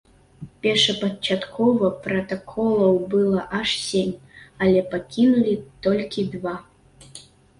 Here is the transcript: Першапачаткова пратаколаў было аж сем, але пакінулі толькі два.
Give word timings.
Першапачаткова 0.61 1.89
пратаколаў 2.05 2.95
было 3.11 3.39
аж 3.59 3.69
сем, 3.89 4.09
але 4.67 4.79
пакінулі 4.93 5.53
толькі 5.89 6.25
два. 6.37 6.55